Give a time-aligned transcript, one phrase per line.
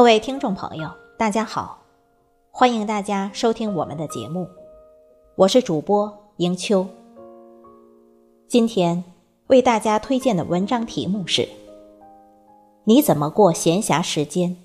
[0.00, 1.78] 各位听众朋友，大家好，
[2.50, 4.48] 欢迎大家收听我们的节目，
[5.36, 6.86] 我是主播迎秋。
[8.48, 9.04] 今天
[9.48, 11.46] 为大家推荐的文章题目是：
[12.84, 14.56] 你怎么过闲暇时间，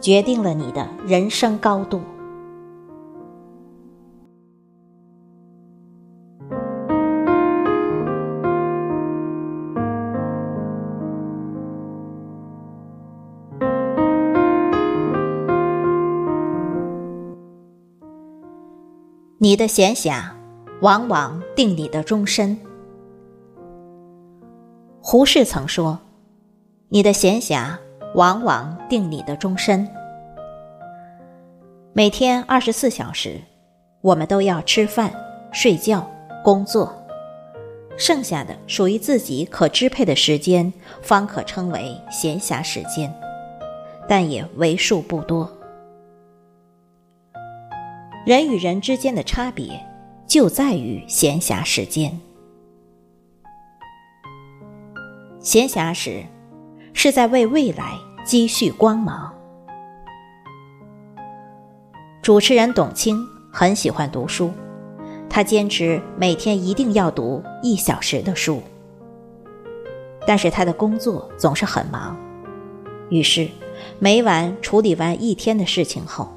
[0.00, 2.00] 决定了你的人生高度。
[19.44, 20.30] 你的闲暇，
[20.80, 22.58] 往往定你的终身。
[25.02, 25.98] 胡适曾说
[26.88, 27.76] ：“你的闲暇，
[28.14, 29.86] 往往定你的终身。”
[31.92, 33.38] 每天二十四小时，
[34.00, 35.12] 我们都要吃饭、
[35.52, 36.10] 睡觉、
[36.42, 36.90] 工作，
[37.98, 43.14] 剩下的属于自己可支配的时间，方可称为闲暇时间，
[44.08, 45.46] 但也为数不多。
[48.24, 49.78] 人与人之间的差别，
[50.26, 52.18] 就在于闲暇时间。
[55.40, 56.24] 闲暇时，
[56.94, 59.30] 是在为未来积蓄光芒。
[62.22, 64.50] 主持人董卿很喜欢读书，
[65.28, 68.62] 他坚持每天一定要读一小时的书。
[70.26, 72.16] 但是他的工作总是很忙，
[73.10, 73.46] 于是
[73.98, 76.32] 每晚处理完一天的事情后。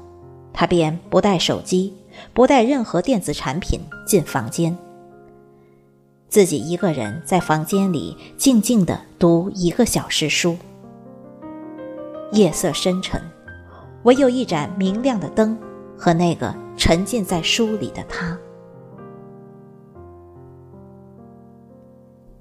[0.58, 1.94] 他便不带手机，
[2.34, 4.76] 不带任何电子产品进房间，
[6.28, 10.58] 自己一个人在房间里静静的读一个小时书。
[12.32, 13.22] 夜色深沉，
[14.02, 15.56] 唯有一盏明亮的灯
[15.96, 18.36] 和那个沉浸在书里的他。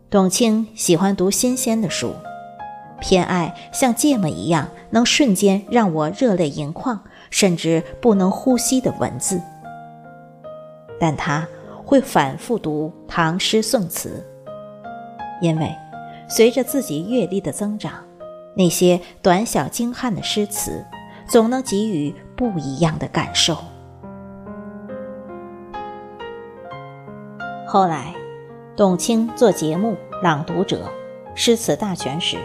[0.10, 2.16] 董卿喜欢读新鲜的书，
[3.00, 7.00] 偏爱像芥末一样能瞬间让我热泪盈眶。
[7.30, 9.42] 甚至不能呼吸的文字，
[11.00, 11.48] 但他
[11.86, 14.26] 会反复读唐诗宋词，
[15.42, 15.74] 因为
[16.30, 17.94] 随着自己阅历的增长，
[18.56, 20.86] 那些短小精悍的诗词
[21.28, 23.58] 总能给予不一样的感受。
[27.66, 28.14] 后来，
[28.76, 29.94] 董卿做节目
[30.24, 30.78] 《朗读者》
[31.36, 32.38] 诗词大全时，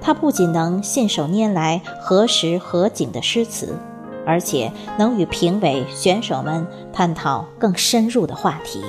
[0.00, 3.76] 他不仅能信手拈来何时何景的诗词。
[4.26, 8.82] 而且能与评委选手们探讨更深入的话题。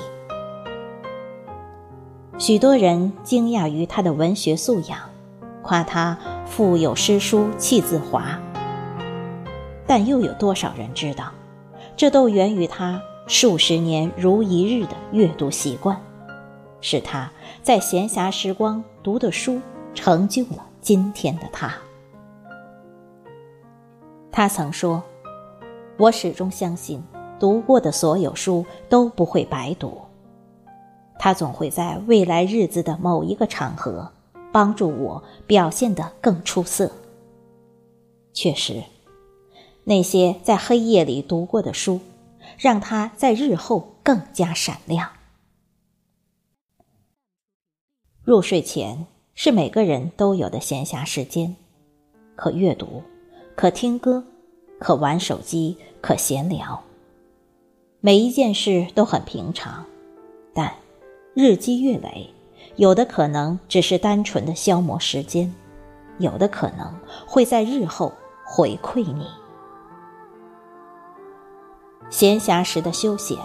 [2.37, 4.99] 许多人惊讶于他的文学素养，
[5.61, 8.39] 夸他腹有诗书气自华。
[9.85, 11.31] 但又有多少人知道，
[11.95, 15.99] 这都源于他数十年如一日的阅读习惯，
[16.81, 19.61] 是他在闲暇时光读的书，
[19.93, 21.73] 成就了今天的他。
[24.31, 25.01] 他曾说。
[25.97, 27.01] 我始终相信，
[27.39, 30.01] 读过的所有书都不会白读，
[31.19, 34.11] 它总会在未来日子的某一个场合，
[34.51, 36.91] 帮助我表现得更出色。
[38.33, 38.83] 确实，
[39.83, 41.99] 那些在黑夜里读过的书，
[42.57, 45.11] 让他在日后更加闪亮。
[48.23, 49.05] 入睡前
[49.35, 51.55] 是每个人都有的闲暇时间，
[52.35, 53.03] 可阅读，
[53.55, 54.23] 可听歌。
[54.83, 56.83] 可玩手机，可闲聊。
[58.01, 59.85] 每一件事都很平常，
[60.53, 60.73] 但
[61.33, 62.29] 日积月累，
[62.75, 65.55] 有的可能只是单纯的消磨时间，
[66.17, 66.93] 有的可能
[67.25, 68.11] 会在日后
[68.45, 69.25] 回馈你。
[72.09, 73.37] 闲暇时的休闲，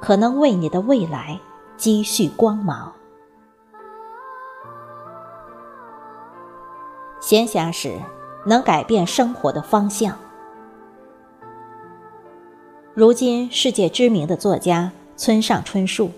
[0.00, 1.36] 可能为你的未来
[1.76, 2.92] 积蓄光芒。
[7.18, 7.98] 闲暇时
[8.46, 10.16] 能改变生活的方向。
[13.00, 16.10] 如今世界知名的作家村上春树，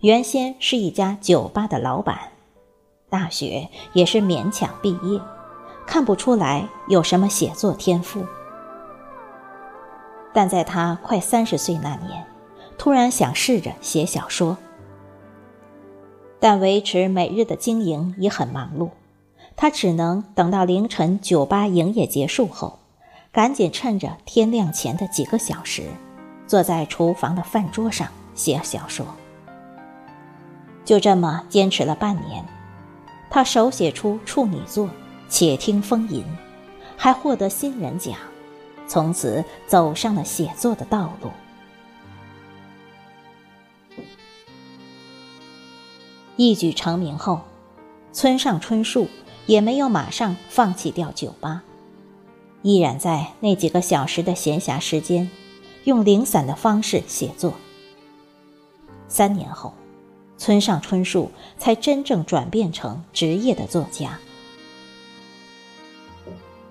[0.00, 2.18] 原先是一家酒吧的老板，
[3.08, 5.18] 大学也是勉强毕业，
[5.86, 8.26] 看不出来有什么写作天赋。
[10.34, 12.26] 但在他快三十岁那年，
[12.76, 14.58] 突然想试着写小说，
[16.38, 18.90] 但维持每日的经营已很忙碌，
[19.56, 22.80] 他只能等到凌晨酒吧营业结束后。
[23.32, 25.84] 赶紧趁着天亮前的几个小时，
[26.46, 29.06] 坐在厨房的饭桌上写小说。
[30.84, 32.44] 就这么坚持了半年，
[33.30, 34.86] 他手写出处女作
[35.30, 36.22] 《且听风吟》，
[36.94, 38.18] 还获得新人奖，
[38.86, 41.30] 从此走上了写作的道路。
[46.36, 47.40] 一举成名后，
[48.12, 49.08] 村上春树
[49.46, 51.62] 也没有马上放弃掉酒吧。
[52.62, 55.30] 依然在那几个小时的闲暇时间，
[55.84, 57.54] 用零散的方式写作。
[59.08, 59.74] 三年后，
[60.38, 64.18] 村上春树才真正转变成职业的作家。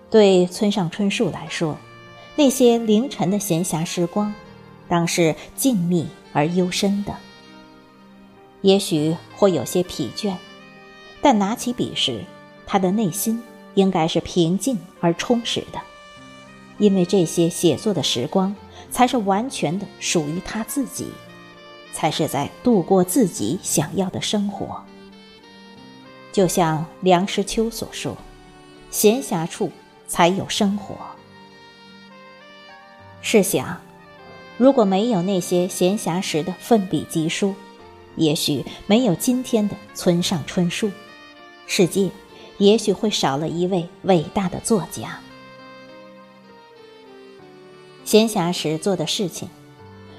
[0.10, 1.78] 对村上春树来说，
[2.36, 4.34] 那些凌晨的闲暇时光，
[4.88, 7.16] 当是静谧而幽深的。
[8.62, 10.36] 也许会有些疲倦，
[11.22, 12.24] 但拿起笔时，
[12.66, 13.42] 他的内心
[13.74, 15.80] 应该是平静而充实的，
[16.78, 18.56] 因为这些写作的时光，
[18.90, 21.08] 才是完全的属于他自己，
[21.94, 24.84] 才是在度过自己想要的生活。
[26.32, 28.18] 就像梁实秋所说
[28.90, 29.72] ：“闲暇处
[30.08, 30.96] 才有生活。”
[33.22, 33.80] 试想，
[34.58, 37.54] 如果没有那些闲暇时的奋笔疾书，
[38.16, 40.90] 也许没有今天的村上春树，
[41.68, 42.10] 世界
[42.62, 45.20] 也许会少了一位伟大的作家。
[48.06, 49.50] 闲暇时做的事情，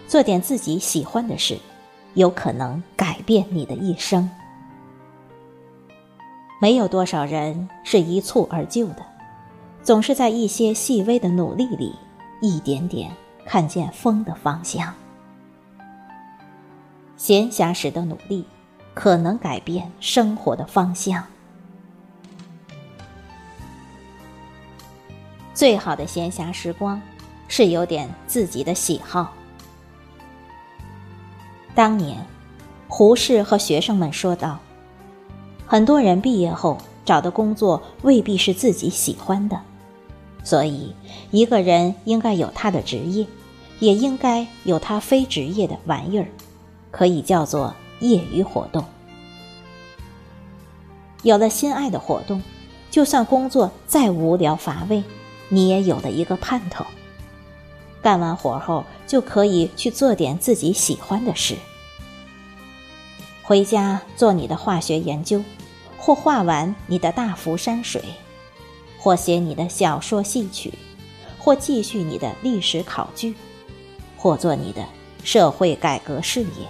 [0.08, 1.56] 做点自己喜欢的事，
[2.14, 4.28] 有可能改变你的一生。
[6.60, 9.06] 没有多少人是一蹴而就的，
[9.84, 11.94] 总是在一些细微的努力里，
[12.40, 13.12] 一点点
[13.46, 14.92] 看见风的方向。
[17.16, 18.44] 闲暇时的努力，
[18.94, 21.24] 可能改变生活的方向。
[25.62, 27.00] 最好的闲暇时光，
[27.46, 29.32] 是有点自己的喜好。
[31.72, 32.26] 当年，
[32.88, 34.58] 胡适和学生们说道
[35.64, 39.60] ：“很多人毕业后找的工作未必是自己喜欢的，
[40.42, 40.96] 所以
[41.30, 43.24] 一个人应该有他的职业，
[43.78, 46.26] 也应该有他非职业的玩意儿。”
[46.90, 48.84] 可以叫做业余活动。
[51.22, 52.42] 有了心爱的活动，
[52.90, 55.04] 就算工作再无聊乏味，
[55.52, 56.86] 你也有了一个盼头。
[58.00, 61.56] 干完活后，就可以去做点自己喜欢的事。
[63.42, 65.44] 回家做你的化学研究，
[65.98, 68.02] 或画完你的大幅山水，
[68.98, 70.72] 或写你的小说戏曲，
[71.38, 73.34] 或继续你的历史考据，
[74.16, 74.82] 或做你的
[75.22, 76.66] 社会改革事业。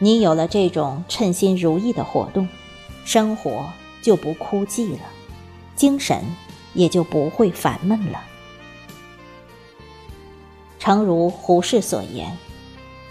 [0.00, 2.48] 你有了这种称心如意的活动，
[3.04, 3.70] 生活
[4.02, 5.02] 就不枯寂了，
[5.76, 6.24] 精神
[6.74, 8.20] 也就不会烦闷了。
[10.78, 12.36] 诚如胡适所言，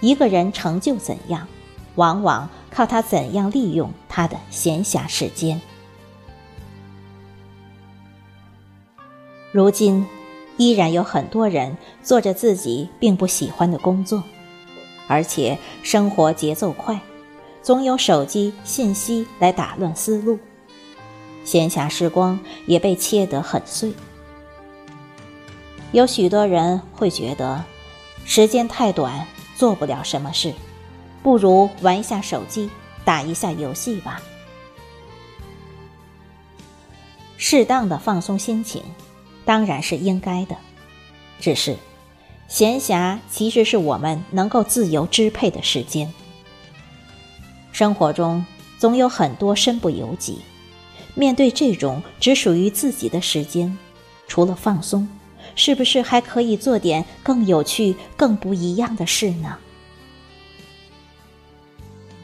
[0.01, 1.47] 一个人成就怎样，
[1.95, 5.61] 往往靠他怎样利用他的闲暇时间。
[9.51, 10.05] 如今，
[10.57, 14.23] 依然有很多人做着自己并不喜欢的工作。
[15.07, 17.01] 而且生活节奏快，
[17.61, 20.39] 总有手机信息来打乱思路，
[21.51, 23.91] 闲暇时光也被切得很碎。
[25.91, 27.65] 有许多人会觉得，
[28.23, 29.27] 时间太短，
[29.57, 30.53] 做不了什么事，
[31.21, 32.69] 不如玩一下手机，
[33.03, 34.21] 打一下游戏吧。
[37.35, 38.81] 适当的放松心情，
[39.43, 40.55] 当然是应该的，
[41.41, 41.75] 只是。
[42.47, 46.13] 闲暇其实是我们能够自由支配的时间。
[47.73, 48.45] 生活中
[48.79, 50.39] 总有很多身不由己，
[51.13, 53.77] 面对这种只属于自己的时间，
[54.27, 55.07] 除了放松，
[55.55, 59.57] 是不是还可以做点更有趣、更不一样的事呢？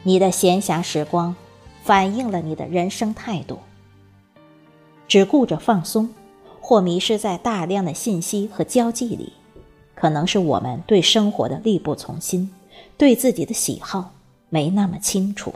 [0.02, 1.36] 你的闲暇时光，
[1.82, 3.58] 反映了你的人生态度。
[5.06, 6.08] 只顾着放松，
[6.60, 9.32] 或迷失在大量的信息和交际里。
[9.94, 12.50] 可能是我们对生活的力不从心，
[12.96, 14.12] 对自己的喜好
[14.48, 15.52] 没那么清楚。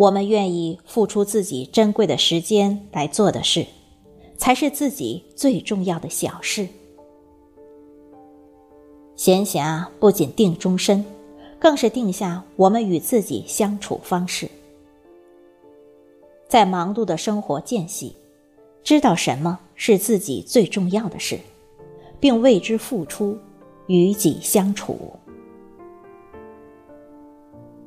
[0.00, 3.66] 我们愿意付出自己珍贵的时间来做的事，
[4.38, 6.66] 才是自己最重要的小事。
[9.14, 11.04] 闲暇不仅定终身，
[11.58, 14.48] 更是定下我们与自己相处方式。
[16.48, 18.16] 在忙碌的生活间隙，
[18.82, 21.38] 知道什么是自己最重要的事。
[22.18, 23.38] 并为之付出，
[23.86, 24.98] 与己相处。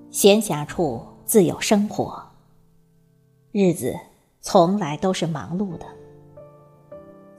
[0.10, 1.02] 闲暇处
[1.34, 2.22] 自有生活。
[3.52, 3.96] 日子
[4.40, 5.86] 从来都是忙碌的，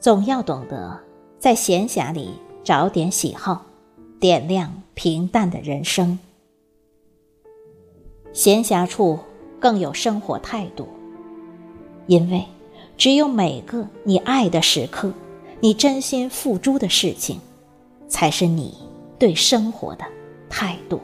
[0.01, 1.01] 总要懂得
[1.39, 2.33] 在闲暇里
[2.65, 3.65] 找点喜好，
[4.19, 6.19] 点亮平淡的人生。
[8.33, 9.17] 闲暇处
[9.61, 10.89] 更有生活态度，
[12.09, 12.45] 因为
[12.97, 15.13] 只有每个你爱的时刻。
[15.61, 17.39] 你真心付诸的事情，
[18.09, 18.75] 才是你
[19.21, 20.05] 对生活的
[20.51, 21.01] 态度。